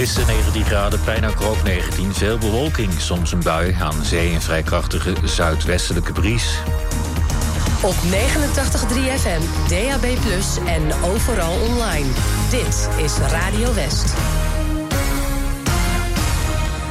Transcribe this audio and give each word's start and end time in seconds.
Lisse 0.00 0.24
19 0.26 0.64
graden, 0.64 1.00
Pijnakker 1.04 1.48
ook 1.48 1.62
19. 1.62 2.14
Veel 2.14 2.38
bewolking, 2.38 2.92
soms 2.92 3.32
een 3.32 3.42
bui. 3.42 3.76
Aan 3.80 4.04
zee 4.04 4.30
een 4.30 4.40
vrij 4.40 4.62
krachtige 4.62 5.14
zuidwestelijke 5.24 6.12
bries. 6.12 6.58
Op 7.82 7.94
89.3 7.94 8.08
FM, 9.18 9.40
DAB+, 9.68 10.04
en 10.66 10.82
overal 11.02 11.60
online. 11.60 12.06
Dit 12.50 12.88
is 13.04 13.18
Radio 13.18 13.74
West. 13.74 14.14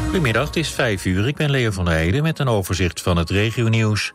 Goedemiddag, 0.04 0.46
het 0.46 0.56
is 0.56 0.70
5 0.70 1.06
uur. 1.06 1.28
Ik 1.28 1.36
ben 1.36 1.50
Leo 1.50 1.72
van 1.72 1.86
der 1.86 1.94
Heijden 1.94 2.24
met 2.24 2.40
een 2.40 2.48
overzicht 2.48 3.02
van 3.02 3.18
het 3.18 3.30
regionieuws. 3.30 4.14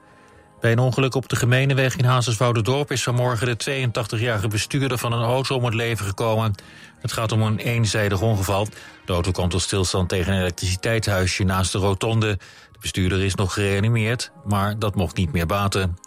Bij 0.64 0.72
een 0.72 0.78
ongeluk 0.78 1.14
op 1.14 1.28
de 1.28 1.36
gemeeneweg 1.36 1.96
in 1.96 2.04
Hazerswoude-dorp... 2.04 2.90
is 2.92 3.02
vanmorgen 3.02 3.58
de 3.58 3.88
82-jarige 3.88 4.48
bestuurder 4.48 4.98
van 4.98 5.12
een 5.12 5.22
auto 5.22 5.56
om 5.56 5.64
het 5.64 5.74
leven 5.74 6.06
gekomen. 6.06 6.54
Het 7.00 7.12
gaat 7.12 7.32
om 7.32 7.42
een 7.42 7.58
eenzijdig 7.58 8.20
ongeval. 8.20 8.68
De 9.04 9.12
auto 9.12 9.30
kwam 9.30 9.48
tot 9.48 9.62
stilstand 9.62 10.08
tegen 10.08 10.32
een 10.32 10.40
elektriciteitshuisje 10.40 11.44
naast 11.44 11.72
de 11.72 11.78
rotonde. 11.78 12.36
De 12.72 12.78
bestuurder 12.80 13.22
is 13.22 13.34
nog 13.34 13.52
gereanimeerd, 13.52 14.30
maar 14.44 14.78
dat 14.78 14.94
mocht 14.94 15.16
niet 15.16 15.32
meer 15.32 15.46
baten. 15.46 15.98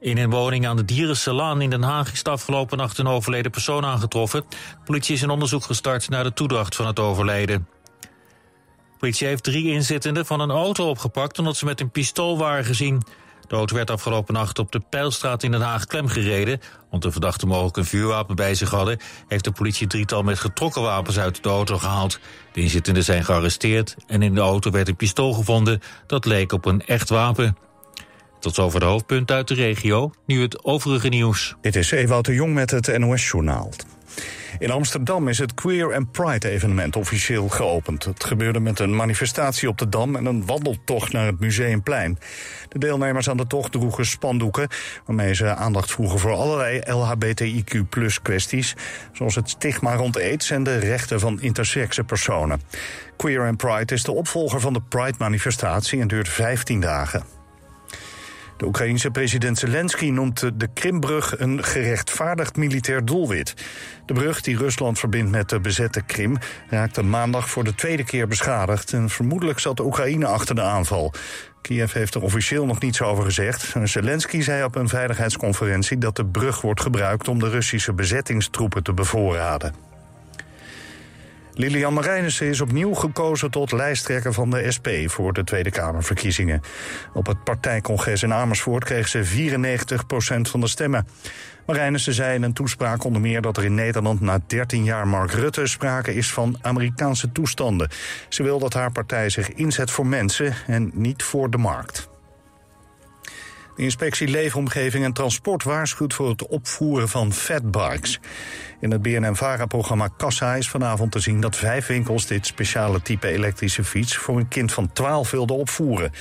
In 0.00 0.18
een 0.18 0.30
woning 0.30 0.66
aan 0.66 0.76
de 0.76 0.84
Dierensalaan 0.84 1.60
in 1.60 1.70
Den 1.70 1.82
Haag 1.82 2.12
is 2.12 2.22
de 2.22 2.30
afgelopen 2.30 2.78
nacht 2.78 2.98
een 2.98 3.08
overleden 3.08 3.50
persoon 3.50 3.84
aangetroffen. 3.84 4.44
De 4.48 4.56
politie 4.84 5.14
is 5.14 5.22
een 5.22 5.30
onderzoek 5.30 5.64
gestart 5.64 6.08
naar 6.08 6.24
de 6.24 6.32
toedracht 6.32 6.76
van 6.76 6.86
het 6.86 6.98
overlijden. 6.98 7.68
De 8.00 8.08
politie 8.98 9.26
heeft 9.26 9.44
drie 9.44 9.72
inzittenden 9.72 10.26
van 10.26 10.40
een 10.40 10.50
auto 10.50 10.88
opgepakt 10.88 11.38
omdat 11.38 11.56
ze 11.56 11.64
met 11.64 11.80
een 11.80 11.90
pistool 11.90 12.38
waren 12.38 12.64
gezien. 12.64 13.02
De 13.50 13.56
auto 13.56 13.76
werd 13.76 13.90
afgelopen 13.90 14.34
nacht 14.34 14.58
op 14.58 14.72
de 14.72 14.80
Pijlstraat 14.80 15.42
in 15.42 15.50
Den 15.50 15.60
Haag 15.60 15.86
klemgereden. 15.86 16.60
Want 16.90 17.02
de 17.02 17.10
verdachten 17.10 17.48
mogelijk 17.48 17.76
een 17.76 17.84
vuurwapen 17.84 18.36
bij 18.36 18.54
zich 18.54 18.70
hadden... 18.70 18.98
heeft 19.28 19.44
de 19.44 19.52
politie 19.52 19.86
drietal 19.86 20.22
met 20.22 20.38
getrokken 20.38 20.82
wapens 20.82 21.18
uit 21.18 21.42
de 21.42 21.48
auto 21.48 21.78
gehaald. 21.78 22.20
De 22.52 22.60
inzittenden 22.60 23.04
zijn 23.04 23.24
gearresteerd 23.24 23.96
en 24.06 24.22
in 24.22 24.34
de 24.34 24.40
auto 24.40 24.70
werd 24.70 24.88
een 24.88 24.96
pistool 24.96 25.32
gevonden... 25.32 25.80
dat 26.06 26.24
leek 26.24 26.52
op 26.52 26.64
een 26.64 26.86
echt 26.86 27.08
wapen. 27.08 27.56
Tot 28.40 28.54
zover 28.54 28.80
de 28.80 28.86
hoofdpunt 28.86 29.30
uit 29.30 29.48
de 29.48 29.54
regio. 29.54 30.10
Nu 30.26 30.42
het 30.42 30.64
overige 30.64 31.08
nieuws. 31.08 31.54
Dit 31.60 31.76
is 31.76 31.90
Ewout 31.90 32.24
de 32.24 32.34
Jong 32.34 32.54
met 32.54 32.70
het 32.70 32.98
NOS-journaal. 32.98 33.70
In 34.58 34.70
Amsterdam 34.70 35.28
is 35.28 35.38
het 35.38 35.54
Queer 35.54 35.94
and 35.94 36.12
Pride-evenement 36.12 36.96
officieel 36.96 37.48
geopend. 37.48 38.04
Het 38.04 38.24
gebeurde 38.24 38.60
met 38.60 38.78
een 38.78 38.96
manifestatie 38.96 39.68
op 39.68 39.78
de 39.78 39.88
Dam 39.88 40.16
en 40.16 40.26
een 40.26 40.46
wandeltocht 40.46 41.12
naar 41.12 41.26
het 41.26 41.40
Museumplein. 41.40 42.18
De 42.68 42.78
deelnemers 42.78 43.28
aan 43.28 43.36
de 43.36 43.46
tocht 43.46 43.72
droegen 43.72 44.06
spandoeken... 44.06 44.68
waarmee 45.06 45.34
ze 45.34 45.54
aandacht 45.54 45.90
vroegen 45.90 46.18
voor 46.18 46.32
allerlei 46.32 46.80
LHBTIQ-kwesties... 46.84 48.76
zoals 49.12 49.34
het 49.34 49.50
stigma 49.50 49.94
rond 49.94 50.16
aids 50.16 50.50
en 50.50 50.62
de 50.62 50.78
rechten 50.78 51.20
van 51.20 51.40
intersexe 51.40 52.04
personen. 52.04 52.60
Queer 53.16 53.46
and 53.46 53.56
Pride 53.56 53.94
is 53.94 54.02
de 54.02 54.12
opvolger 54.12 54.60
van 54.60 54.72
de 54.72 54.82
Pride-manifestatie 54.88 56.00
en 56.00 56.08
duurt 56.08 56.28
15 56.28 56.80
dagen. 56.80 57.39
De 58.60 58.66
Oekraïense 58.66 59.10
president 59.10 59.58
Zelensky 59.58 60.10
noemt 60.10 60.60
de 60.60 60.68
Krimbrug 60.74 61.38
een 61.38 61.64
gerechtvaardigd 61.64 62.56
militair 62.56 63.04
doelwit. 63.04 63.54
De 64.06 64.12
brug 64.12 64.40
die 64.40 64.56
Rusland 64.56 64.98
verbindt 64.98 65.30
met 65.30 65.48
de 65.48 65.60
bezette 65.60 66.02
Krim 66.02 66.36
raakte 66.68 67.02
maandag 67.02 67.50
voor 67.50 67.64
de 67.64 67.74
tweede 67.74 68.04
keer 68.04 68.28
beschadigd 68.28 68.92
en 68.92 69.08
vermoedelijk 69.08 69.58
zat 69.58 69.76
de 69.76 69.84
Oekraïne 69.84 70.26
achter 70.26 70.54
de 70.54 70.62
aanval. 70.62 71.12
Kiev 71.62 71.92
heeft 71.92 72.14
er 72.14 72.22
officieel 72.22 72.66
nog 72.66 72.80
niets 72.80 73.02
over 73.02 73.24
gezegd. 73.24 73.74
Zelensky 73.84 74.40
zei 74.40 74.64
op 74.64 74.74
een 74.74 74.88
veiligheidsconferentie 74.88 75.98
dat 75.98 76.16
de 76.16 76.26
brug 76.26 76.60
wordt 76.60 76.80
gebruikt 76.80 77.28
om 77.28 77.38
de 77.38 77.48
Russische 77.48 77.92
bezettingstroepen 77.92 78.82
te 78.82 78.92
bevoorraden. 78.92 79.74
Lilian 81.60 81.94
Marijnissen 81.94 82.46
is 82.46 82.60
opnieuw 82.60 82.94
gekozen 82.94 83.50
tot 83.50 83.72
lijsttrekker 83.72 84.32
van 84.32 84.50
de 84.50 84.70
SP 84.76 84.88
voor 85.06 85.32
de 85.32 85.44
Tweede 85.44 85.70
Kamerverkiezingen. 85.70 86.60
Op 87.14 87.26
het 87.26 87.44
partijcongres 87.44 88.22
in 88.22 88.32
Amersfoort 88.32 88.84
kreeg 88.84 89.08
ze 89.08 89.24
94% 89.24 90.40
van 90.40 90.60
de 90.60 90.68
stemmen. 90.68 91.06
Marijnissen 91.66 92.14
zei 92.14 92.34
in 92.34 92.42
een 92.42 92.52
toespraak 92.52 93.04
onder 93.04 93.20
meer 93.20 93.40
dat 93.40 93.56
er 93.56 93.64
in 93.64 93.74
Nederland 93.74 94.20
na 94.20 94.40
13 94.46 94.84
jaar 94.84 95.08
Mark 95.08 95.30
Rutte 95.30 95.66
sprake 95.66 96.14
is 96.14 96.32
van 96.32 96.58
Amerikaanse 96.60 97.32
toestanden. 97.32 97.88
Ze 98.28 98.42
wil 98.42 98.58
dat 98.58 98.72
haar 98.72 98.92
partij 98.92 99.28
zich 99.28 99.52
inzet 99.52 99.90
voor 99.90 100.06
mensen 100.06 100.54
en 100.66 100.90
niet 100.94 101.22
voor 101.22 101.50
de 101.50 101.58
markt. 101.58 102.09
Inspectie 103.80 104.28
Leefomgeving 104.28 105.04
en 105.04 105.12
Transport 105.12 105.62
waarschuwt 105.62 106.14
voor 106.14 106.28
het 106.28 106.46
opvoeren 106.46 107.08
van 107.08 107.32
fatbikes. 107.32 108.20
In 108.80 108.90
het 108.90 109.02
BNN-VARA-programma 109.02 110.08
Kassa 110.16 110.54
is 110.54 110.68
vanavond 110.68 111.12
te 111.12 111.20
zien 111.20 111.40
dat 111.40 111.56
vijf 111.56 111.86
winkels 111.86 112.26
dit 112.26 112.46
speciale 112.46 113.02
type 113.02 113.28
elektrische 113.28 113.84
fiets 113.84 114.16
voor 114.16 114.38
een 114.38 114.48
kind 114.48 114.72
van 114.72 114.92
12 114.92 115.30
wilden 115.30 115.56
opvoeren. 115.56 116.12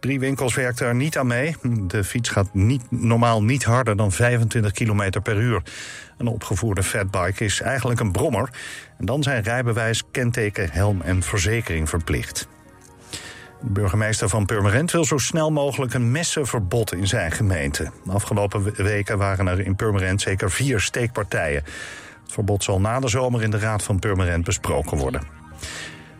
Drie 0.00 0.20
winkels 0.20 0.54
werkten 0.54 0.86
er 0.86 0.94
niet 0.94 1.18
aan 1.18 1.26
mee. 1.26 1.56
De 1.86 2.04
fiets 2.04 2.28
gaat 2.28 2.54
niet, 2.54 2.90
normaal 2.90 3.42
niet 3.42 3.64
harder 3.64 3.96
dan 3.96 4.12
25 4.12 4.72
km 4.72 5.20
per 5.22 5.36
uur. 5.36 5.62
Een 6.16 6.26
opgevoerde 6.26 6.82
fatbike 6.82 7.44
is 7.44 7.60
eigenlijk 7.60 8.00
een 8.00 8.12
brommer. 8.12 8.50
En 8.98 9.06
dan 9.06 9.22
zijn 9.22 9.42
rijbewijs, 9.42 10.02
kenteken, 10.10 10.70
helm 10.70 11.00
en 11.00 11.22
verzekering 11.22 11.88
verplicht. 11.88 12.48
De 13.60 13.70
burgemeester 13.70 14.28
van 14.28 14.46
Purmerend 14.46 14.90
wil 14.90 15.04
zo 15.04 15.18
snel 15.18 15.50
mogelijk 15.50 15.94
een 15.94 16.10
messenverbod 16.10 16.92
in 16.92 17.06
zijn 17.06 17.32
gemeente. 17.32 17.90
De 18.04 18.12
afgelopen 18.12 18.74
weken 18.76 19.18
waren 19.18 19.46
er 19.46 19.60
in 19.60 19.76
Purmerend 19.76 20.20
zeker 20.20 20.50
vier 20.50 20.80
steekpartijen. 20.80 21.64
Het 22.22 22.32
verbod 22.32 22.64
zal 22.64 22.80
na 22.80 23.00
de 23.00 23.08
zomer 23.08 23.42
in 23.42 23.50
de 23.50 23.58
Raad 23.58 23.82
van 23.82 23.98
Purmerend 23.98 24.44
besproken 24.44 24.98
worden. 24.98 25.22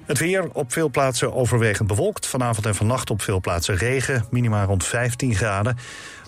Het 0.04 0.18
weer 0.18 0.50
op 0.52 0.72
veel 0.72 0.88
plaatsen 0.88 1.34
overwegend 1.34 1.88
bewolkt. 1.88 2.26
Vanavond 2.26 2.66
en 2.66 2.74
vannacht 2.74 3.10
op 3.10 3.22
veel 3.22 3.40
plaatsen 3.40 3.76
regen, 3.76 4.24
minimaal 4.30 4.66
rond 4.66 4.84
15 4.84 5.34
graden. 5.34 5.76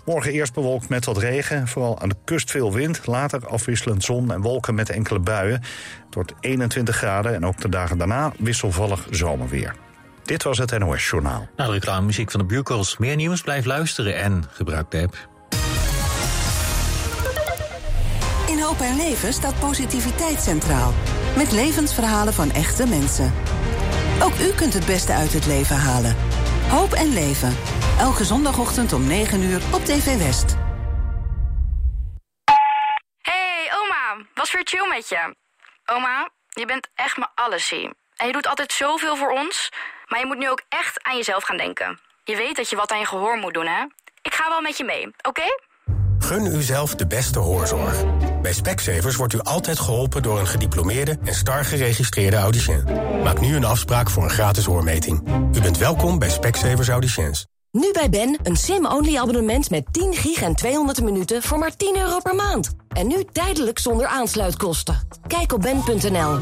Morgen 0.05 0.33
eerst 0.33 0.55
bewolkt 0.55 0.89
met 0.89 1.05
wat 1.05 1.19
regen, 1.19 1.69
vooral 1.69 2.01
aan 2.01 2.09
de 2.09 2.17
kust 2.25 2.51
veel 2.51 2.73
wind. 2.73 3.07
Later 3.07 3.47
afwisselend 3.47 4.05
zon 4.05 4.33
en 4.33 4.41
wolken 4.41 4.75
met 4.75 4.91
enkele 4.91 5.19
buien. 5.19 5.61
Het 6.05 6.15
wordt 6.15 6.35
21 6.41 6.97
graden 6.97 7.35
en 7.35 7.47
ook 7.47 7.61
de 7.61 7.69
dagen 7.69 7.99
daarna 7.99 8.33
wisselvallig 8.39 9.07
zomerweer. 9.11 9.75
Dit 10.23 10.43
was 10.43 10.59
het 10.59 10.79
NOS 10.79 11.09
Journaal. 11.09 11.49
Na 11.57 11.67
de 11.67 11.73
reclame 11.73 12.07
muziek 12.07 12.31
van 12.31 12.41
de 12.41 12.47
Buurkels. 12.47 12.97
Meer 12.97 13.17
nieuws, 13.17 13.43
blijf 13.43 13.65
luisteren 13.65 14.15
en 14.17 14.45
gebruik 14.51 14.91
de 14.91 15.03
app. 15.03 15.29
In 18.47 18.61
Hoop 18.61 18.81
en 18.81 18.97
Leven 18.97 19.33
staat 19.33 19.59
positiviteit 19.59 20.41
centraal. 20.41 20.95
Met 21.37 21.53
levensverhalen 21.53 22.33
van 22.33 22.51
echte 22.51 22.87
mensen. 22.87 23.33
Ook 24.23 24.39
u 24.39 24.55
kunt 24.55 24.75
het 24.75 24.87
beste 24.87 25.13
uit 25.13 25.33
het 25.33 25.47
leven 25.47 25.77
halen. 25.77 26.17
Hoop 26.69 26.93
en 26.93 27.13
Leven. 27.13 27.57
Elke 27.99 28.25
zondagochtend 28.25 28.93
om 28.93 29.07
9 29.07 29.43
uur 29.43 29.63
op 29.73 29.85
TV 29.85 30.19
West. 30.19 30.57
Hey 33.21 33.71
oma, 33.83 34.25
was 34.35 34.53
weer 34.53 34.63
chill 34.65 34.89
met 34.89 35.09
je. 35.09 35.35
Oma, 35.85 36.31
je 36.49 36.67
bent 36.67 36.89
echt 36.95 37.17
mijn 37.17 37.31
allesie. 37.35 38.00
En 38.21 38.27
je 38.27 38.33
doet 38.33 38.47
altijd 38.47 38.73
zoveel 38.73 39.17
voor 39.17 39.31
ons... 39.31 39.71
Maar 40.07 40.21
je 40.21 40.27
moet 40.27 40.39
nu 40.39 40.51
ook 40.51 40.63
echt 40.69 41.03
aan 41.03 41.17
jezelf 41.17 41.45
gaan 41.45 41.57
denken. 41.57 41.99
Je 42.25 42.37
weet 42.37 42.57
dat 42.57 42.71
je 42.71 42.77
wat 42.77 42.91
aan 42.91 42.99
je 42.99 43.07
gehoor 43.07 43.37
moet 43.37 43.55
doen, 43.55 43.67
hè? 43.67 43.85
Ik 44.23 44.35
ga 44.35 44.49
wel 44.49 44.61
met 44.61 44.77
je 44.77 44.85
mee, 44.85 45.11
oké? 45.23 45.43
Gun 46.19 46.47
uzelf 46.47 46.95
de 46.95 47.07
beste 47.07 47.39
hoorzorg. 47.39 48.05
Bij 48.43 48.53
Specsavers 48.53 49.17
wordt 49.17 49.33
u 49.33 49.41
altijd 49.41 49.79
geholpen 49.79 50.23
door 50.23 50.39
een 50.39 50.47
gediplomeerde 50.47 51.19
en 51.25 51.35
star 51.35 51.65
geregistreerde 51.65 52.37
audiciën. 52.37 52.85
Maak 53.23 53.41
nu 53.41 53.57
een 53.57 53.65
afspraak 53.65 54.11
voor 54.11 54.23
een 54.23 54.31
gratis 54.31 54.65
hoormeting. 54.65 55.29
U 55.55 55.61
bent 55.61 55.79
welkom 55.79 56.19
bij 56.19 56.31
Specsavers 56.31 56.89
Audiciëns. 56.89 57.47
Nu 57.71 57.93
bij 57.93 58.09
Ben 58.09 58.39
een 58.43 58.57
sim-only 58.57 59.17
abonnement 59.17 59.71
met 59.71 59.93
10 59.93 60.15
gig 60.15 60.43
en 60.43 60.55
200 60.55 61.03
minuten 61.03 61.43
voor 61.43 61.59
maar 61.59 61.77
10 61.77 61.97
euro 61.97 62.19
per 62.19 62.35
maand. 62.35 62.75
En 62.89 63.07
nu 63.07 63.25
tijdelijk 63.33 63.79
zonder 63.79 64.07
aansluitkosten. 64.07 65.09
Kijk 65.27 65.53
op 65.53 65.61
ben.nl. 65.61 66.39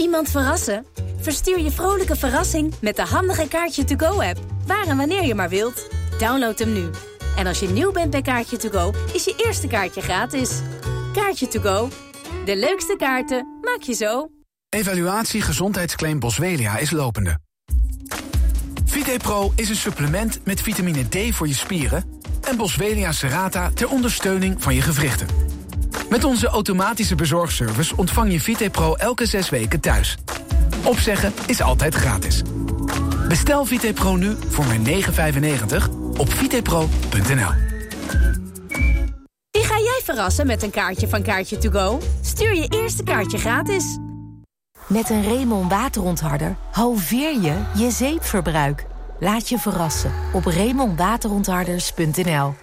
Iemand 0.00 0.30
verrassen? 0.30 0.86
Verstuur 1.20 1.60
je 1.60 1.70
vrolijke 1.70 2.16
verrassing 2.16 2.74
met 2.80 2.96
de 2.96 3.02
handige 3.02 3.48
Kaartje 3.48 3.84
To 3.84 4.06
Go-app. 4.06 4.38
Waar 4.66 4.86
en 4.86 4.96
wanneer 4.96 5.24
je 5.24 5.34
maar 5.34 5.48
wilt. 5.48 5.88
Download 6.18 6.58
hem 6.58 6.72
nu. 6.72 6.90
En 7.36 7.46
als 7.46 7.60
je 7.60 7.68
nieuw 7.68 7.92
bent 7.92 8.10
bij 8.10 8.22
Kaartje 8.22 8.56
To 8.56 8.68
Go, 8.68 8.92
is 9.12 9.24
je 9.24 9.34
eerste 9.36 9.66
kaartje 9.66 10.00
gratis. 10.00 10.60
Kaartje 11.12 11.48
To 11.48 11.60
Go. 11.60 11.88
De 12.44 12.56
leukste 12.56 12.94
kaarten 12.98 13.58
maak 13.62 13.82
je 13.82 13.94
zo. 13.94 14.28
Evaluatie 14.68 15.42
gezondheidsclaim 15.42 16.18
Boswellia 16.18 16.78
is 16.78 16.90
lopende. 16.90 17.38
VitePro 18.84 19.52
is 19.56 19.68
een 19.68 19.76
supplement 19.76 20.40
met 20.44 20.60
vitamine 20.60 21.08
D 21.08 21.34
voor 21.34 21.48
je 21.48 21.54
spieren... 21.54 22.20
en 22.48 22.56
Boswellia 22.56 23.12
Serrata 23.12 23.70
ter 23.74 23.88
ondersteuning 23.88 24.62
van 24.62 24.74
je 24.74 24.82
gewrichten. 24.82 25.49
Met 26.08 26.24
onze 26.24 26.46
automatische 26.46 27.14
bezorgservice 27.14 27.96
ontvang 27.96 28.32
je 28.32 28.40
VitePro 28.40 28.94
elke 28.94 29.26
zes 29.26 29.50
weken 29.50 29.80
thuis. 29.80 30.16
Opzeggen 30.84 31.32
is 31.46 31.62
altijd 31.62 31.94
gratis. 31.94 32.42
Bestel 33.28 33.64
VitePro 33.64 34.16
nu 34.16 34.36
voor 34.48 34.66
maar 34.66 34.78
9,95 34.78 34.82
op 36.16 36.32
vitepro.nl. 36.32 37.52
Wie 39.50 39.64
ga 39.64 39.78
jij 39.78 40.00
verrassen 40.04 40.46
met 40.46 40.62
een 40.62 40.70
kaartje 40.70 41.08
van 41.08 41.22
kaartje 41.22 41.58
to 41.58 41.70
go? 41.70 42.00
Stuur 42.20 42.54
je 42.54 42.68
eerste 42.68 43.02
kaartje 43.02 43.38
gratis. 43.38 43.98
Met 44.86 45.10
een 45.10 45.24
Raymond 45.24 45.70
waterontharder 45.70 46.56
halveer 46.70 47.40
je 47.40 47.62
je 47.74 47.90
zeepverbruik. 47.90 48.86
Laat 49.20 49.48
je 49.48 49.58
verrassen 49.58 50.12
op 50.32 50.44
RaymondWaterontharders.nl. 50.44 52.54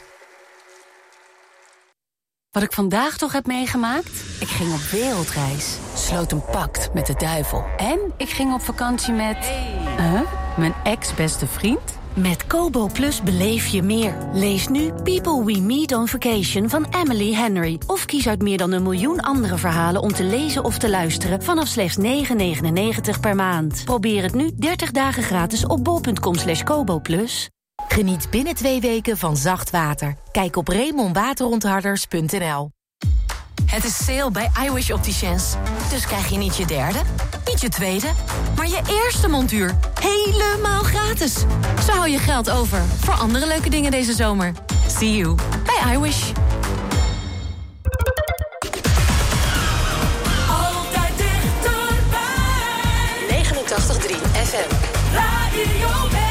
Wat 2.57 2.65
ik 2.65 2.73
vandaag 2.73 3.17
toch 3.17 3.31
heb 3.31 3.47
meegemaakt? 3.47 4.23
Ik 4.39 4.47
ging 4.47 4.73
op 4.73 4.79
wereldreis, 4.79 5.77
sloot 5.95 6.31
een 6.31 6.45
pact 6.45 6.93
met 6.93 7.05
de 7.05 7.13
duivel. 7.13 7.65
En 7.77 7.99
ik 8.17 8.29
ging 8.29 8.53
op 8.53 8.61
vakantie 8.61 9.13
met... 9.13 9.37
Huh? 9.97 10.13
Eh, 10.13 10.21
mijn 10.57 10.73
ex-beste 10.83 11.47
vriend? 11.47 11.97
Met 12.13 12.47
Kobo 12.47 12.89
Plus 12.93 13.21
beleef 13.21 13.67
je 13.67 13.83
meer. 13.83 14.17
Lees 14.33 14.67
nu 14.67 14.91
People 14.91 15.43
We 15.43 15.59
Meet 15.59 15.93
on 15.93 16.07
Vacation 16.07 16.69
van 16.69 16.85
Emily 16.91 17.33
Henry. 17.33 17.79
Of 17.87 18.05
kies 18.05 18.27
uit 18.27 18.41
meer 18.41 18.57
dan 18.57 18.71
een 18.71 18.83
miljoen 18.83 19.19
andere 19.19 19.57
verhalen 19.57 20.01
om 20.01 20.13
te 20.13 20.23
lezen 20.23 20.63
of 20.63 20.77
te 20.77 20.89
luisteren... 20.89 21.43
vanaf 21.43 21.67
slechts 21.67 21.97
9,99 21.97 23.19
per 23.21 23.35
maand. 23.35 23.81
Probeer 23.85 24.23
het 24.23 24.35
nu 24.35 24.51
30 24.55 24.91
dagen 24.91 25.23
gratis 25.23 25.65
op 25.65 25.83
bol.com 25.83 26.35
slash 26.35 26.63
koboplus. 26.63 27.49
Geniet 27.97 28.29
binnen 28.29 28.55
twee 28.55 28.81
weken 28.81 29.17
van 29.17 29.37
zacht 29.37 29.69
water. 29.69 30.15
Kijk 30.31 30.55
op 30.55 30.67
remonwaterontharders.nl 30.67 32.71
Het 33.65 33.83
is 33.83 34.05
sale 34.05 34.31
bij 34.31 34.51
iWish 34.65 34.89
Opticians. 34.89 35.55
Dus 35.89 36.05
krijg 36.05 36.29
je 36.29 36.37
niet 36.37 36.57
je 36.57 36.65
derde, 36.65 36.99
niet 37.45 37.61
je 37.61 37.69
tweede, 37.69 38.07
maar 38.55 38.67
je 38.67 38.81
eerste 38.89 39.27
montuur. 39.27 39.77
Helemaal 39.99 40.83
gratis. 40.83 41.33
Zo 41.85 41.91
hou 41.91 42.09
je 42.09 42.17
geld 42.17 42.49
over 42.49 42.81
voor 42.99 43.13
andere 43.13 43.47
leuke 43.47 43.69
dingen 43.69 43.91
deze 43.91 44.13
zomer. 44.13 44.51
See 44.87 45.15
you 45.15 45.35
bij 45.63 45.93
iWish. 45.93 46.31
Altijd 50.49 51.17
dichterbij. 51.17 53.27
89.3 53.29 53.35
FM. 54.43 54.73
Radio 55.13 56.25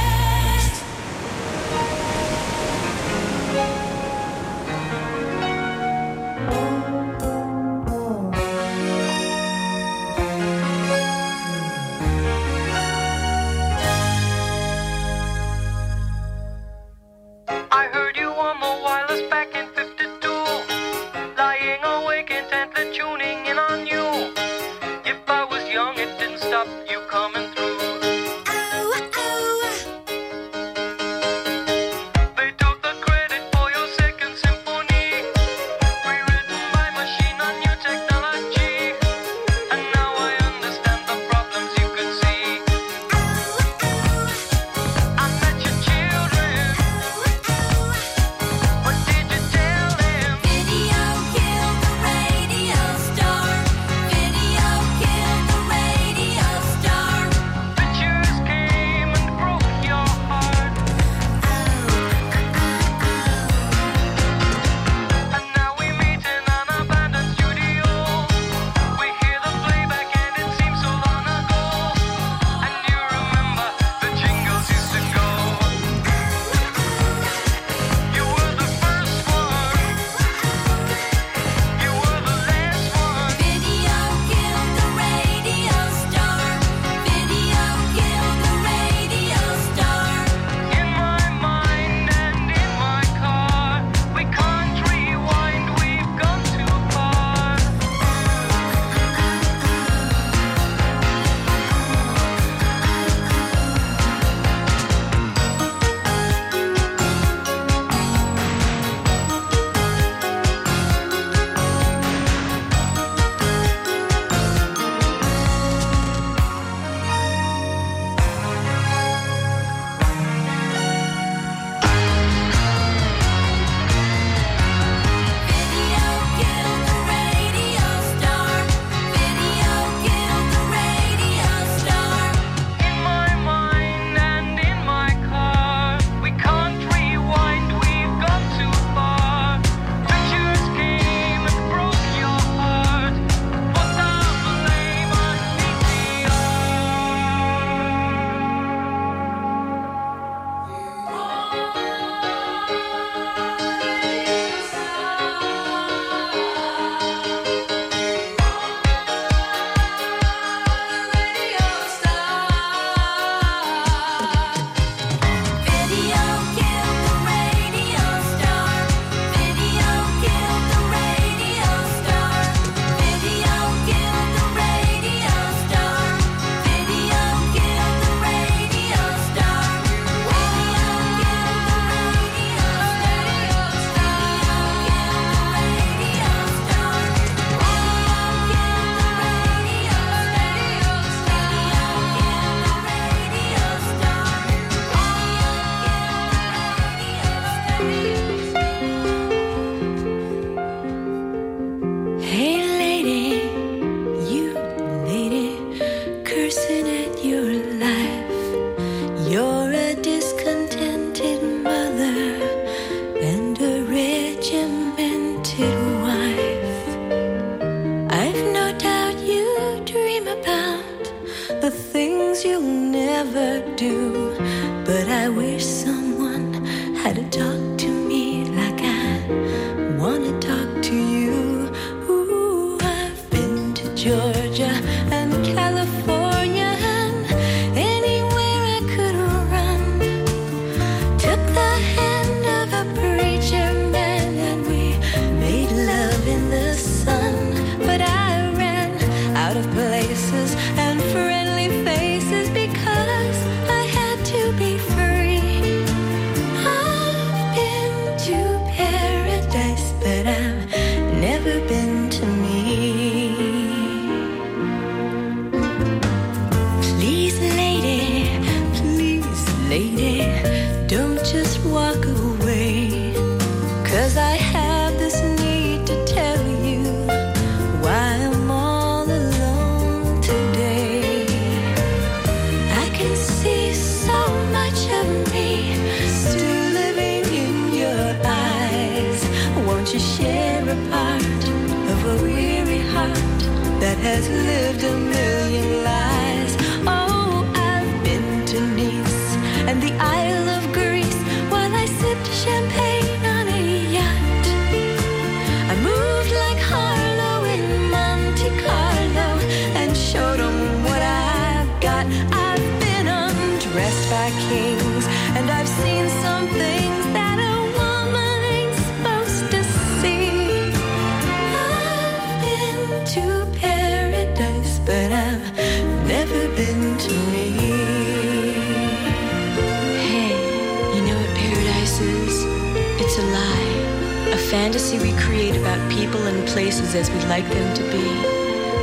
places 336.56 336.94
as 336.94 337.10
we'd 337.10 337.28
like 337.28 337.46
them 337.50 337.74
to 337.76 337.82
be. 337.92 338.06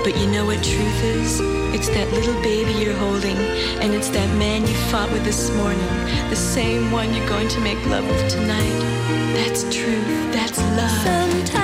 But 0.03 0.15
you 0.21 0.27
know 0.27 0.45
what 0.45 0.63
truth 0.63 1.03
is? 1.03 1.39
It's 1.73 1.89
that 1.89 2.07
little 2.13 2.39
baby 2.43 2.71
you're 2.73 2.93
holding, 2.93 3.35
and 3.81 3.95
it's 3.95 4.09
that 4.09 4.29
man 4.37 4.61
you 4.61 4.75
fought 4.91 5.11
with 5.11 5.23
this 5.23 5.49
morning, 5.55 5.89
the 6.29 6.35
same 6.35 6.91
one 6.91 7.11
you're 7.15 7.27
going 7.27 7.47
to 7.47 7.59
make 7.61 7.83
love 7.87 8.05
with 8.07 8.29
tonight. 8.29 8.79
That's 9.33 9.63
truth, 9.75 10.05
that's 10.31 10.59
love. 10.59 11.01
Sometimes 11.01 11.62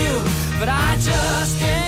you, 0.00 0.14
but 0.58 0.68
I 0.68 0.96
just 0.96 1.58
can't. 1.58 1.79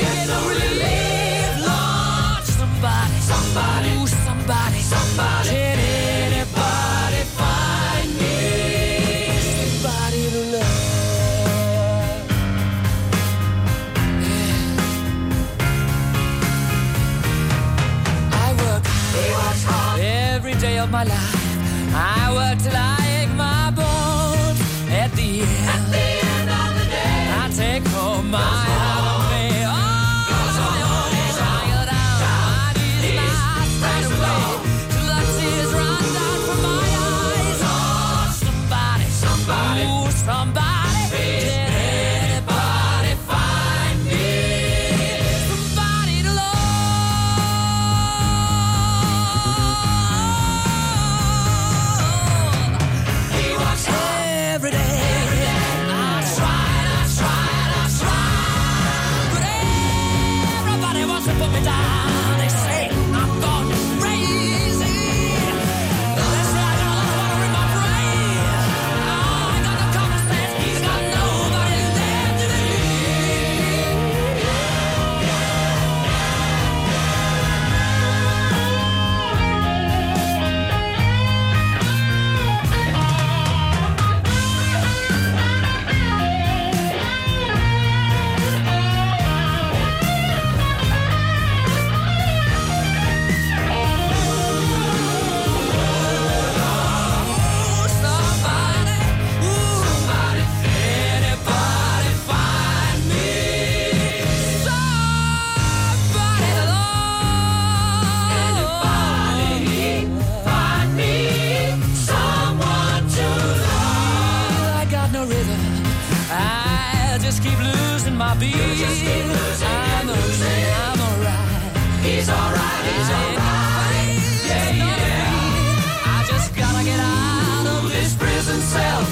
be. 118.42 118.48
You're 118.58 118.76
just 118.84 119.00
been 119.04 119.26
losing. 119.28 119.78
I 119.96 120.02
know 120.06 120.14
losing. 120.14 120.64
I'm 120.86 121.00
alright. 121.08 122.04
He's 122.06 122.28
alright. 122.38 122.82
He's 122.90 123.10
alright. 123.18 124.08
Yeah, 124.50 124.80
yeah. 124.82 126.14
I 126.14 126.18
just 126.32 126.48
gotta 126.60 126.82
get 126.90 127.00
out 127.00 127.66
of 127.74 127.82
this 127.94 128.10
prison 128.22 128.60
cell. 128.74 129.02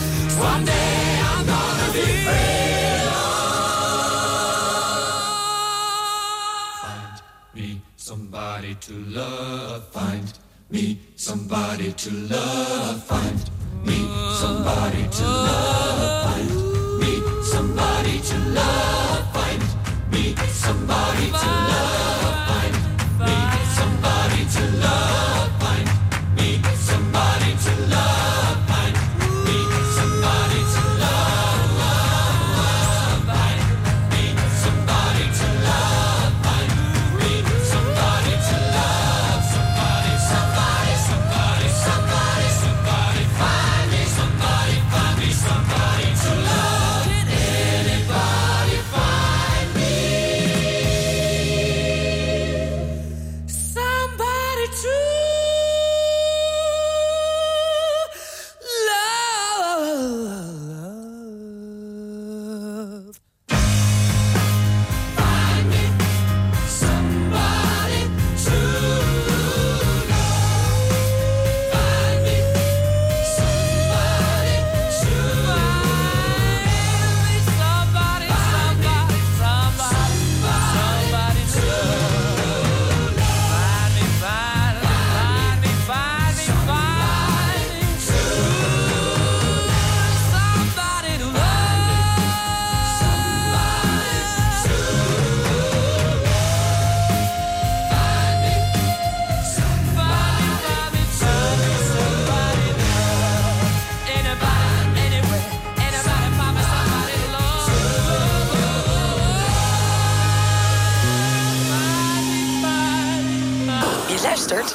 One 0.50 0.64
day 0.64 1.02
I'm 1.30 1.42
gonna 1.52 1.88
be 1.96 2.06
free. 2.26 2.58
somebody 7.96 8.74
to 8.86 8.92
love. 9.18 9.86
Find 9.92 10.32
me 10.70 10.98
somebody 11.14 11.92
to 11.92 12.10
love. 12.34 13.04
Find 13.04 13.38
me 13.84 13.98
somebody 14.42 15.02
to 15.18 15.24
love. 15.24 16.24
Find 16.26 16.50
me 17.02 17.12
somebody 17.52 18.14
to 18.30 18.36
love 18.58 18.99
somebody 20.70 21.30
to 21.30 21.46
love. 21.46 21.99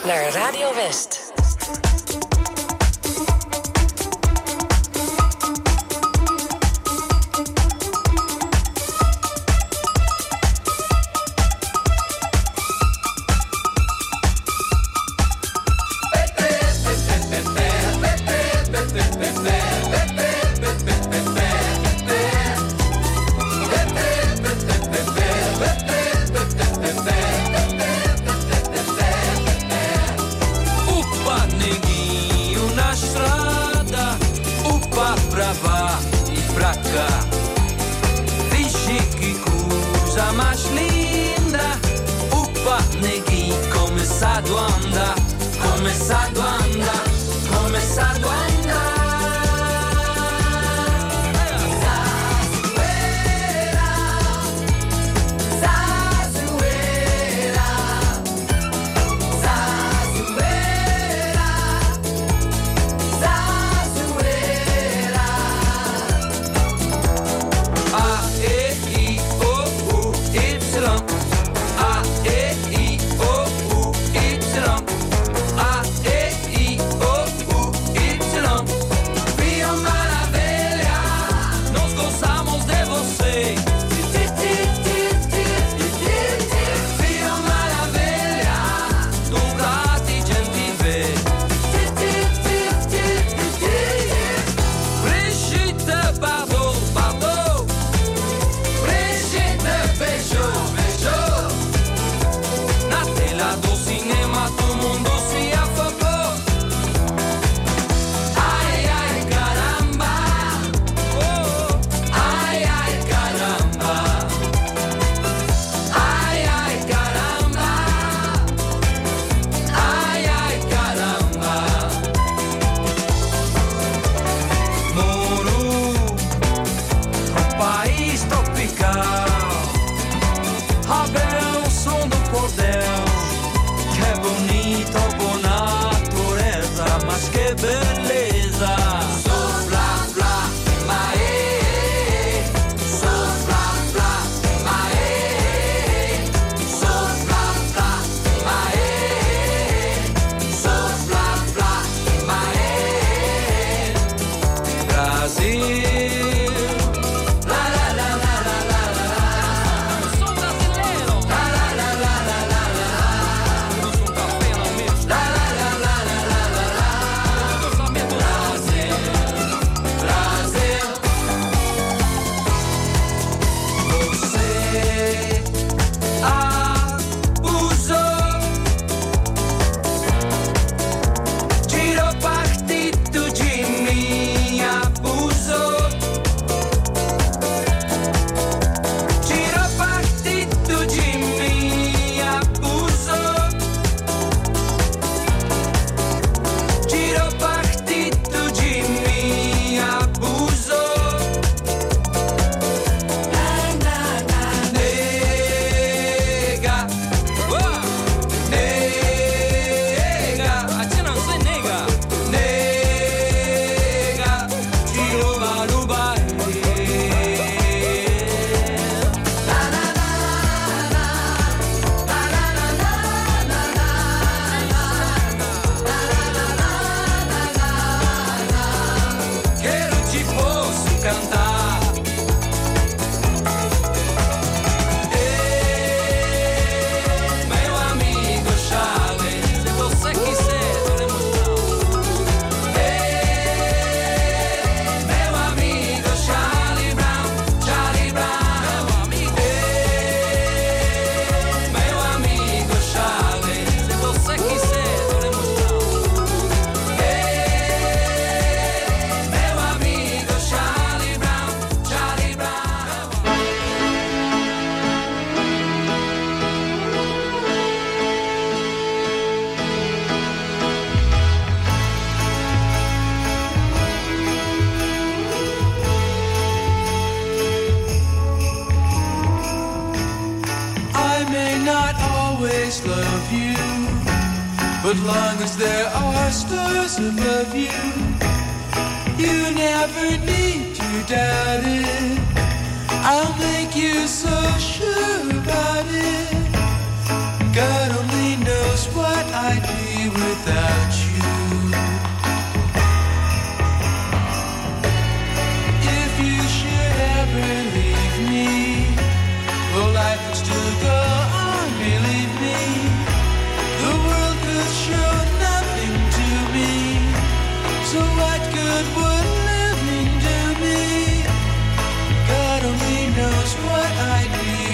naar 0.06 0.30
Radio 0.30 0.74
West. 0.74 1.25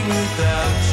Without 0.07 0.85
you. 0.85 0.90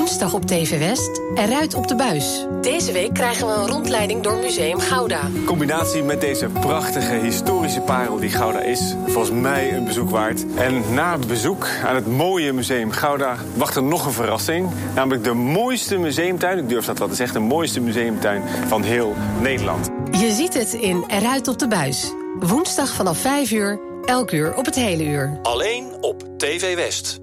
Woensdag 0.00 0.34
op 0.34 0.44
TV 0.46 0.78
West, 0.78 1.20
eruit 1.34 1.74
op 1.74 1.88
de 1.88 1.94
buis. 1.94 2.46
Deze 2.60 2.92
week 2.92 3.14
krijgen 3.14 3.46
we 3.46 3.52
een 3.52 3.66
rondleiding 3.66 4.22
door 4.22 4.36
Museum 4.36 4.78
Gouda. 4.78 5.20
In 5.34 5.44
combinatie 5.44 6.02
met 6.02 6.20
deze 6.20 6.48
prachtige 6.48 7.14
historische 7.14 7.80
parel 7.80 8.18
die 8.18 8.30
Gouda 8.30 8.60
is... 8.60 8.94
volgens 9.06 9.40
mij 9.40 9.74
een 9.74 9.84
bezoek 9.84 10.10
waard. 10.10 10.44
En 10.56 10.94
na 10.94 11.12
het 11.12 11.26
bezoek 11.26 11.66
aan 11.84 11.94
het 11.94 12.06
mooie 12.06 12.52
Museum 12.52 12.90
Gouda... 12.90 13.36
wacht 13.54 13.76
er 13.76 13.82
nog 13.82 14.06
een 14.06 14.12
verrassing. 14.12 14.70
Namelijk 14.94 15.24
de 15.24 15.32
mooiste 15.32 15.98
museumtuin, 15.98 16.58
ik 16.58 16.68
durf 16.68 16.84
dat 16.84 16.98
wel 16.98 17.08
te 17.08 17.14
zeggen... 17.14 17.40
de 17.40 17.46
mooiste 17.46 17.80
museumtuin 17.80 18.42
van 18.66 18.82
heel 18.82 19.14
Nederland. 19.40 19.90
Je 20.10 20.30
ziet 20.32 20.54
het 20.54 20.72
in 20.72 21.04
Eruit 21.06 21.48
op 21.48 21.58
de 21.58 21.68
buis. 21.68 22.12
Woensdag 22.38 22.88
vanaf 22.88 23.18
5 23.18 23.50
uur, 23.50 23.80
elk 24.04 24.30
uur 24.30 24.56
op 24.56 24.64
het 24.64 24.74
hele 24.74 25.04
uur. 25.04 25.38
Alleen 25.42 25.92
op 26.00 26.22
TV 26.36 26.74
West. 26.74 27.20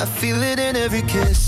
I 0.00 0.06
feel 0.06 0.42
it 0.42 0.58
in 0.58 0.76
every 0.76 1.02
kiss. 1.02 1.39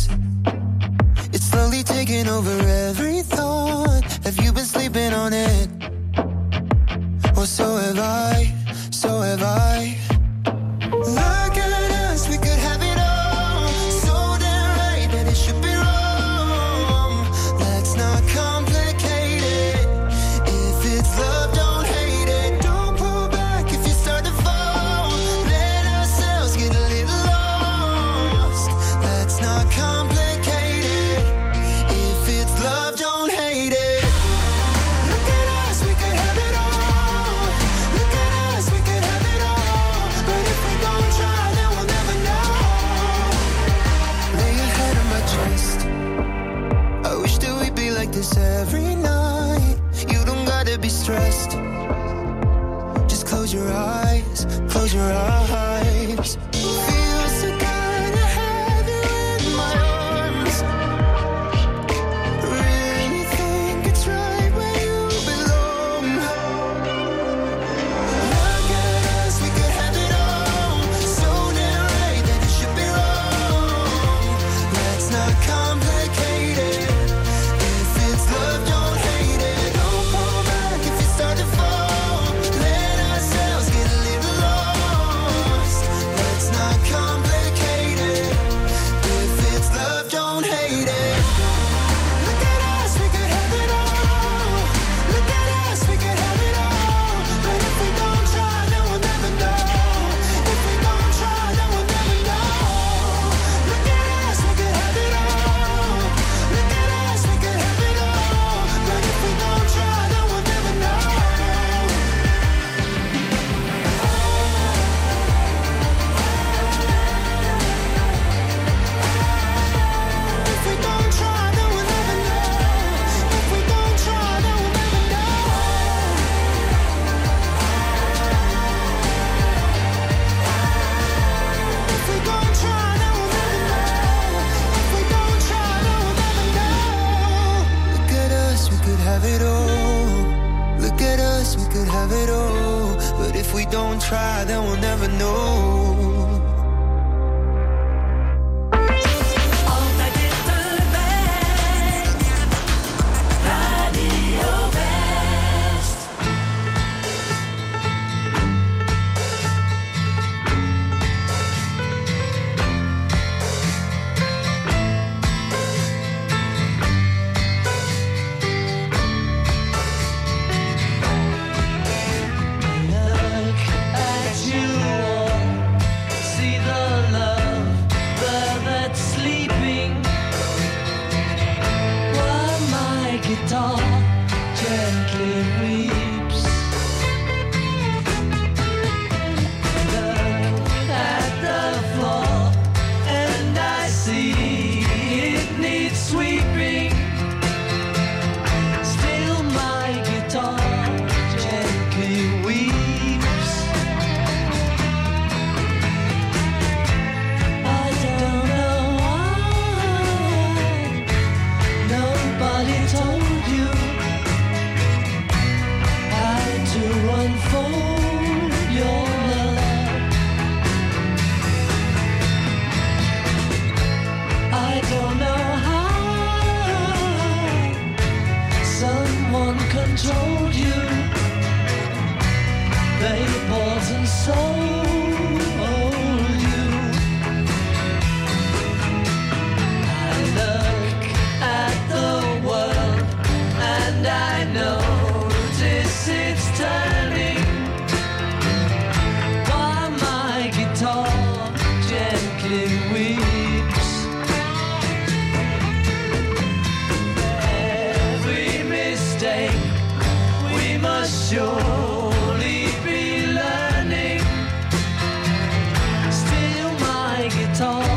走。 267.52 267.91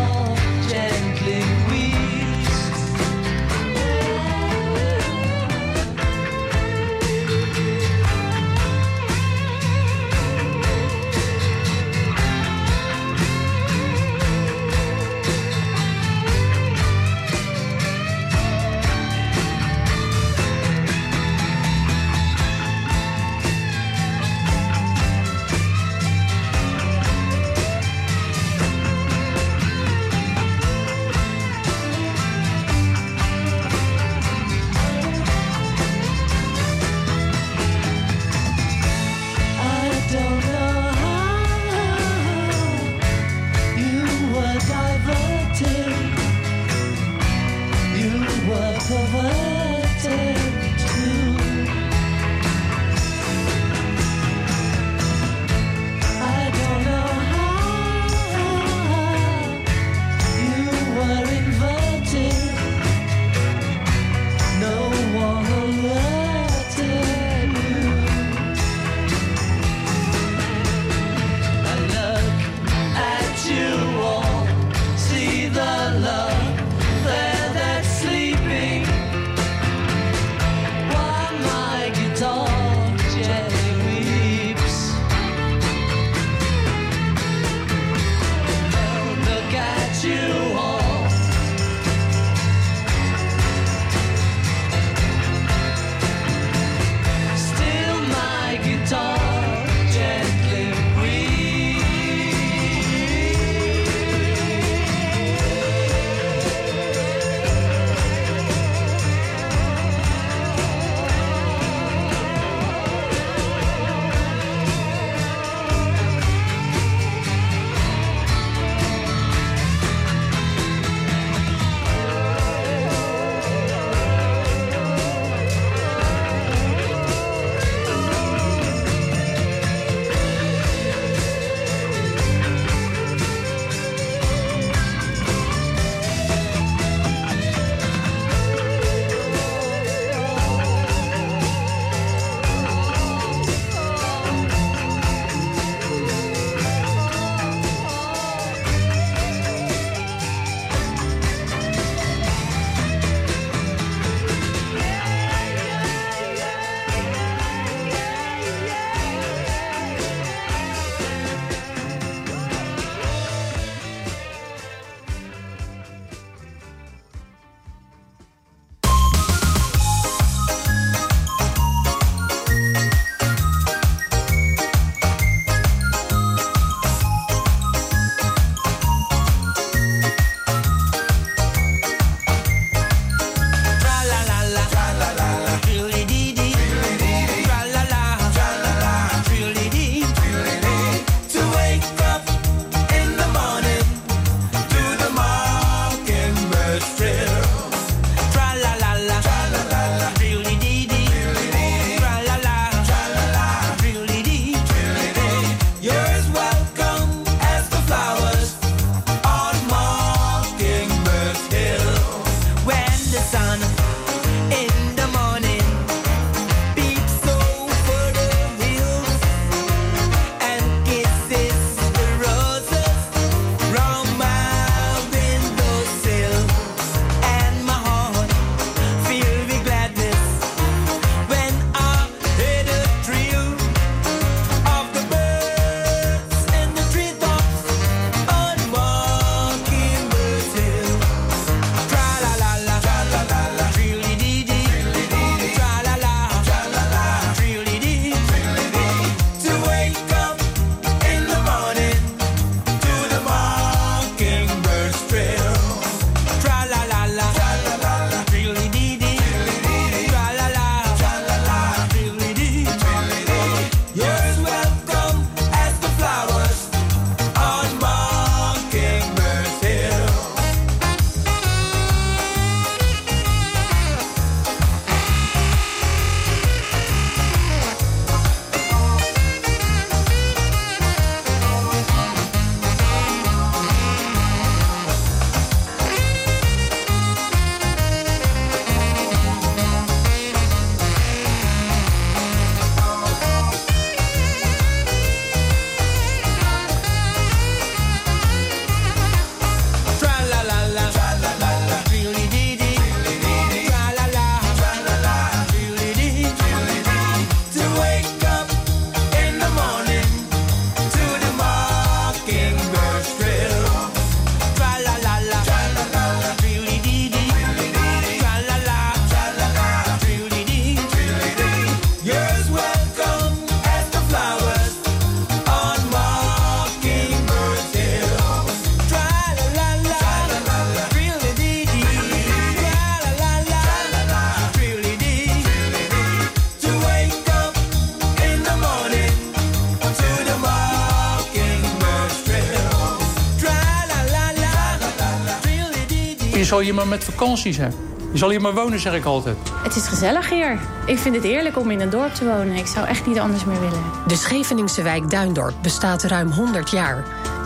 je 346.46 346.52
zal 346.52 346.60
hier 346.60 346.74
maar 346.74 346.88
met 346.88 347.04
vakanties 347.04 347.58
hebben. 347.58 347.80
Je 348.12 348.18
zal 348.18 348.30
hier 348.30 348.42
maar 348.42 348.54
wonen, 348.54 348.80
zeg 348.80 348.94
ik 348.94 349.06
altijd. 349.06 349.38
Het 349.64 349.76
is 349.76 349.88
gezellig 349.88 350.30
hier. 350.30 350.60
Ik 350.86 350.98
vind 350.98 351.16
het 351.16 351.24
eerlijk 351.24 351.58
om 351.58 351.72
in 351.72 351.82
een 351.82 351.90
dorp 351.90 352.14
te 352.14 352.26
wonen. 352.26 352.56
Ik 352.56 352.68
zou 352.68 352.88
echt 352.88 353.06
niet 353.06 353.20
anders 353.20 353.46
meer 353.46 353.60
willen. 353.60 353.84
De 354.08 354.16
Scheveningse 354.16 354.82
wijk 354.82 355.10
Duindorp 355.10 355.54
bestaat 355.62 356.04
ruim 356.04 356.32
100 356.32 356.70
jaar. 356.70 357.04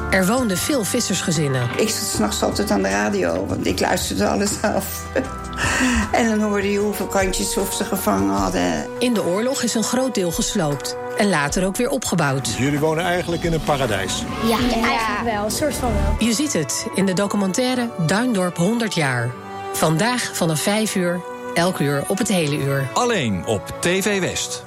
Er 0.10 0.28
woonden 0.28 0.58
veel 0.58 0.84
vissersgezinnen. 0.84 1.70
Ik 1.78 1.90
zat 1.90 2.08
s'nachts 2.08 2.44
altijd 2.44 2.72
aan 2.72 2.82
de 2.82 2.90
radio, 2.90 3.46
want 3.46 3.66
ik 3.66 3.80
luisterde 3.80 4.28
alles 4.28 4.62
af. 4.62 5.06
en 6.12 6.30
dan 6.30 6.40
hoorde 6.40 6.72
je 6.72 6.80
hoeveel 6.80 7.08
kantjes 7.08 7.58
of 7.58 7.74
ze 7.74 7.84
gevangen 7.84 8.36
hadden. 8.36 8.88
In 9.00 9.14
de 9.14 9.24
oorlog 9.24 9.64
is 9.64 9.74
een 9.74 9.84
groot 9.84 10.16
deel 10.16 10.32
gesloopt 10.32 10.96
en 11.18 11.30
later 11.30 11.66
ook 11.66 11.76
weer 11.76 11.90
opgebouwd. 11.90 12.56
Jullie 12.58 12.80
wonen 12.80 13.04
eigenlijk 13.04 13.44
in 13.44 13.54
een 13.54 13.64
paradijs. 13.64 14.24
Ja, 14.48 14.58
eigenlijk 14.58 15.24
wel, 15.24 15.46
een 15.46 15.52
soort 15.52 15.76
van 15.76 15.92
wel. 15.94 16.28
Je 16.28 16.34
ziet 16.34 16.54
het 16.54 16.88
in 16.96 17.06
de 17.06 17.14
documentaire 17.14 17.90
Duindorp 18.06 18.58
100 18.58 18.94
jaar. 18.94 19.32
Vandaag 19.74 20.32
vanaf 20.34 20.62
5 20.62 20.96
uur, 20.96 21.22
elk 21.54 21.80
uur 21.80 22.04
op 22.08 22.18
het 22.18 22.28
hele 22.28 22.58
uur. 22.58 22.88
Alleen 22.94 23.46
op 23.46 23.76
TV 23.80 24.20
West. 24.20 24.64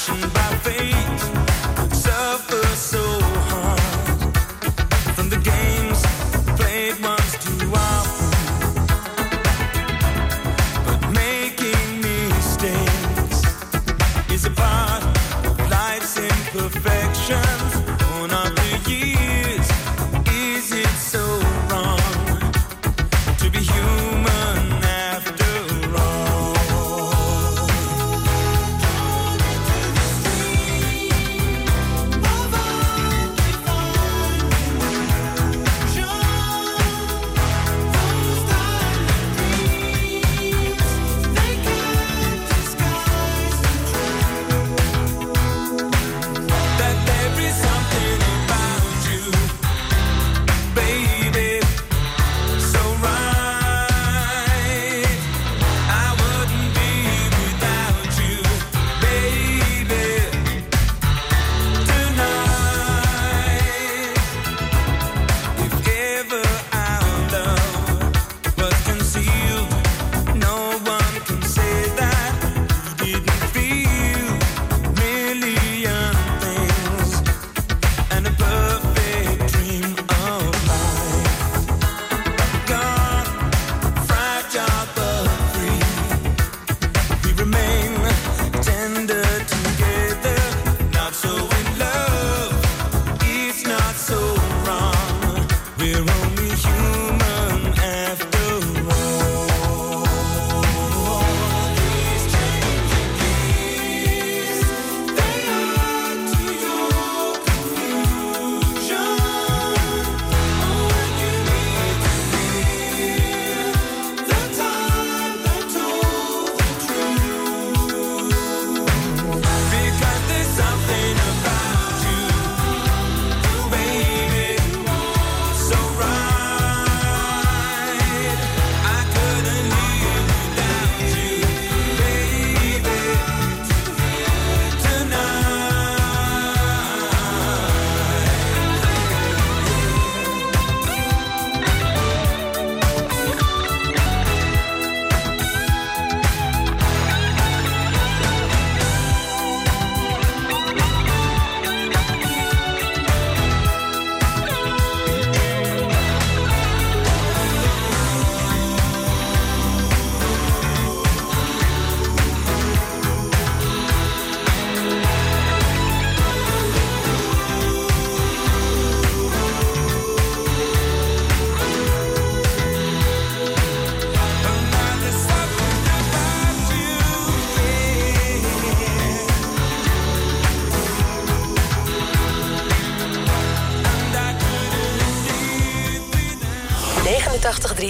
she 0.00 0.39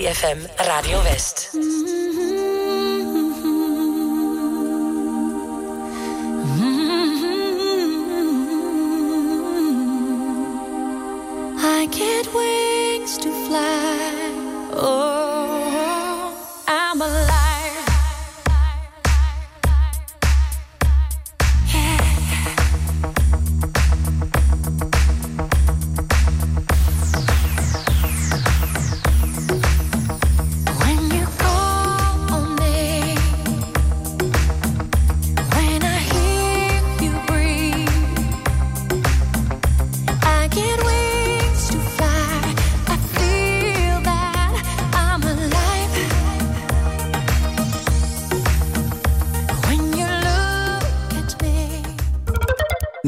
89.3 0.01 0.07
FM 0.09 0.49
Radio 0.67 0.99
West. 1.03 1.40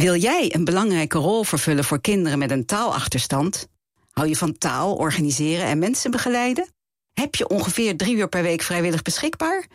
Wil 0.03 0.17
jij 0.17 0.55
een 0.55 0.65
belangrijke 0.65 1.19
rol 1.19 1.45
vervullen 1.45 1.85
voor 1.85 2.01
kinderen 2.01 2.39
met 2.39 2.51
een 2.51 2.67
taalachterstand? 2.67 3.69
Hou 4.11 4.29
je 4.29 4.37
van 4.37 4.59
taal, 4.59 4.95
organiseren 4.95 5.67
en 5.67 5.79
mensen 5.79 6.11
begeleiden? 6.11 6.69
Heb 7.13 7.35
je 7.35 7.49
ongeveer 7.49 7.97
drie 7.97 8.17
uur 8.17 8.29
per 8.29 8.43
week 8.43 8.63
vrijwillig 8.63 9.03
beschikbaar? 9.03 9.67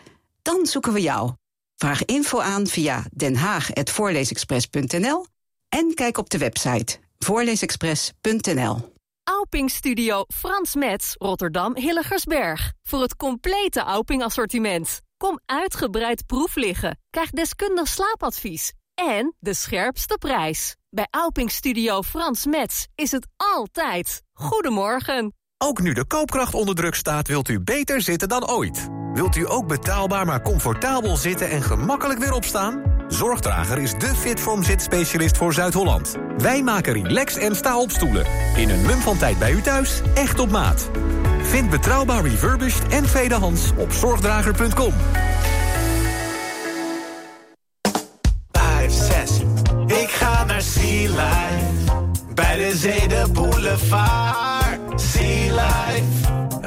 Dan 0.42 0.66
zoeken 0.66 0.94
we 0.94 1.02
jou. 1.02 1.32
Vraag 1.76 2.06
info 2.06 2.40
aan 2.40 2.68
via 2.68 3.06
denhaag.voorleesexpress.nl 3.12 5.26
en 5.70 5.94
kijk 5.94 6.18
op 6.18 6.30
de 6.30 6.38
website 6.38 6.98
voorleesexpress.nl. 7.20 8.96
Auping 9.24 9.72
Studio 9.72 10.24
Frans 10.28 10.76
Metz, 10.76 11.14
Rotterdam 11.18 11.76
Hilligersberg. 11.76 12.74
Voor 12.84 13.02
het 13.02 13.16
complete 13.16 13.80
Auping 13.80 14.24
assortiment. 14.24 15.02
Kom 15.18 15.40
uitgebreid 15.46 16.26
proef 16.26 16.56
liggen. 16.56 17.00
Krijg 17.10 17.30
deskundig 17.30 17.88
slaapadvies. 17.88 18.74
En 19.06 19.36
de 19.40 19.54
scherpste 19.54 20.18
prijs. 20.20 20.76
Bij 20.90 21.08
Auping 21.10 21.52
Studio 21.52 22.02
Frans 22.02 22.46
Metz 22.46 22.86
is 22.96 23.12
het 23.12 23.28
altijd. 23.38 24.22
Goedemorgen. 24.34 25.34
Ook 25.58 25.82
nu 25.82 25.94
de 25.94 26.06
koopkracht 26.06 26.54
onder 26.54 26.76
druk 26.76 26.96
staat, 26.96 27.28
wilt 27.28 27.50
u 27.50 27.60
beter 27.60 28.02
zitten 28.02 28.30
dan 28.30 28.50
ooit. 28.50 28.88
Wilt 29.14 29.36
u 29.36 29.50
ook 29.50 29.68
betaalbaar 29.68 30.26
maar 30.26 30.42
comfortabel 30.42 31.16
zitten 31.16 31.50
en 31.50 31.62
gemakkelijk 31.62 32.20
weer 32.20 32.34
opstaan? 32.34 32.82
Zorgdrager 33.08 33.78
is 33.78 33.94
de 33.94 34.16
Fitform 34.16 34.64
zitspecialist 34.64 35.38
voor 35.38 35.54
Zuid-Holland. 35.54 36.16
Wij 36.38 36.64
maken 36.64 36.94
relax 36.94 37.36
en 37.36 37.56
sta-opstoelen. 37.56 38.26
In 38.56 38.70
een 38.70 38.86
mum 38.86 39.00
van 39.00 39.18
tijd 39.18 39.40
bij 39.40 39.52
u 39.52 39.62
thuis, 39.62 40.02
echt 40.14 40.40
op 40.40 40.50
maat. 40.50 40.90
Vind 41.42 41.70
betrouwbaar 41.70 42.24
refurbished 42.24 42.88
en 42.88 43.04
tweedehands 43.04 43.72
op 43.78 43.92
zorgdrager.com. 43.92 44.94
naar 50.58 50.66
Sea 50.66 51.10
Life. 51.10 51.94
Bij 52.34 52.56
de 52.56 52.78
zee 52.78 53.08
de 53.08 53.26
boulevard. 53.32 55.02
Sea 55.02 55.54
Life. 55.54 56.04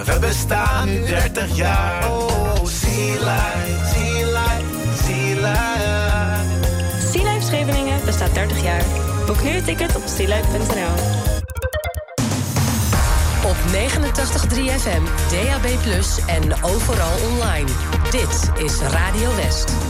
We 0.04 0.18
bestaan 0.20 0.88
nu 0.88 1.06
30 1.06 1.56
jaar. 1.56 2.10
Oh, 2.10 2.64
Sea 2.64 3.12
Life, 3.12 3.86
Sea 3.92 4.26
Life, 4.26 5.02
Sea 5.04 5.34
Life. 5.34 7.10
Sea 7.12 7.32
Life 7.32 7.46
Scheveningen 7.46 8.04
bestaat 8.04 8.34
30 8.34 8.62
jaar. 8.62 8.82
Boek 9.26 9.42
nu 9.42 9.50
een 9.50 9.64
ticket 9.64 9.96
op 9.96 10.02
sealife.nl. 10.06 10.94
Op 13.48 13.56
89.3 13.72 14.60
FM, 14.80 15.02
DAB+, 15.30 15.66
en 16.26 16.62
overal 16.62 17.12
online. 17.30 17.68
Dit 18.10 18.64
is 18.64 18.78
Radio 18.80 19.34
West. 19.36 19.89